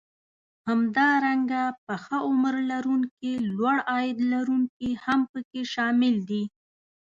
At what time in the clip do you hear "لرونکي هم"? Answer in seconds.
4.33-5.19